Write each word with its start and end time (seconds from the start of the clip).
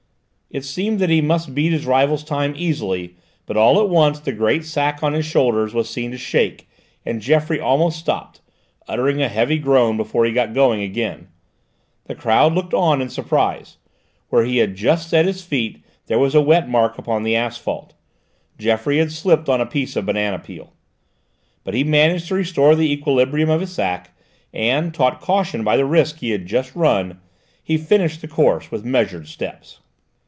It 0.53 0.65
seemed 0.65 0.99
that 0.99 1.09
he 1.09 1.21
must 1.21 1.55
beat 1.55 1.71
his 1.71 1.85
rival's 1.85 2.25
time 2.25 2.53
easily, 2.57 3.15
but 3.45 3.55
all 3.55 3.79
at 3.81 3.87
once 3.87 4.19
the 4.19 4.33
great 4.33 4.65
sack 4.65 5.01
on 5.01 5.13
his 5.13 5.25
shoulders 5.25 5.73
was 5.73 5.89
seen 5.89 6.11
to 6.11 6.17
shake, 6.17 6.67
and 7.05 7.21
Geoffroy 7.21 7.61
almost 7.63 7.97
stopped, 7.97 8.41
uttering 8.85 9.21
a 9.21 9.29
heavy 9.29 9.57
groan 9.57 9.95
before 9.95 10.25
he 10.25 10.33
got 10.33 10.53
going 10.53 10.81
again. 10.81 11.29
The 12.03 12.15
crowd 12.15 12.51
looked 12.53 12.73
on 12.73 13.01
in 13.01 13.07
surprise: 13.07 13.77
where 14.27 14.43
he 14.43 14.57
had 14.57 14.75
just 14.75 15.07
set 15.07 15.25
his 15.25 15.41
feet 15.41 15.81
there 16.07 16.19
was 16.19 16.35
a 16.35 16.41
wet 16.41 16.67
mark 16.67 16.97
upon 16.97 17.23
the 17.23 17.33
asphalte: 17.37 17.93
Geoffroy 18.57 18.97
had 18.97 19.13
slipped 19.13 19.47
on 19.47 19.61
a 19.61 19.65
piece 19.65 19.95
of 19.95 20.09
orange 20.09 20.43
peel. 20.43 20.73
But 21.63 21.75
he 21.75 21.85
managed 21.85 22.27
to 22.27 22.35
restore 22.35 22.75
the 22.75 22.91
equilibrium 22.91 23.49
of 23.49 23.61
the 23.61 23.67
sack, 23.67 24.13
and, 24.53 24.93
taught 24.93 25.21
caution 25.21 25.63
by 25.63 25.77
the 25.77 25.85
risk 25.85 26.17
he 26.19 26.31
had 26.31 26.45
just 26.45 26.75
run, 26.75 27.21
he 27.63 27.77
finished 27.77 28.19
the 28.19 28.27
course 28.27 28.69
with 28.69 28.83
measured 28.83 29.29
steps. 29.29 29.79